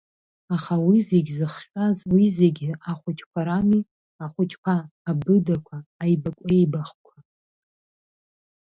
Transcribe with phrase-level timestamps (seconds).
[0.55, 3.81] Аха уи зегь зыхҟьаз, уи зегьы, ахәыҷқәа рами,
[4.23, 4.75] ахәыҷқәа,
[5.09, 7.15] абыдақәа, аибакәеибақәа…